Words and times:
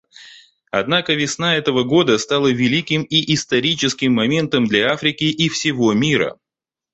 Однако 0.71 1.13
весна 1.13 1.57
этого 1.57 1.83
года 1.83 2.17
стала 2.17 2.47
великим 2.51 3.03
и 3.03 3.35
историческим 3.35 4.13
моментом 4.15 4.65
для 4.65 4.91
Африки 4.91 5.25
и 5.25 5.47
всего 5.47 5.93
мира. 5.93 6.39